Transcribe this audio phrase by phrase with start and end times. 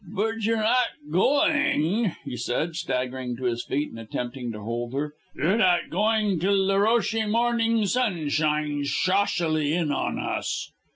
[0.15, 5.13] "But you're not going?" he said, staggering to his feet and attempting to hold her.
[5.35, 10.71] "You're not going till the roshy morning sun shines shaucily in on us."